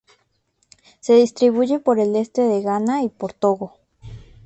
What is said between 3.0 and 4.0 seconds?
y por Togo.